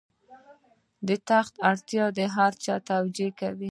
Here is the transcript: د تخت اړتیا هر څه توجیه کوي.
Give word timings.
د 1.07 1.09
تخت 1.29 1.53
اړتیا 1.69 2.05
هر 2.35 2.51
څه 2.63 2.73
توجیه 2.89 3.29
کوي. 3.39 3.59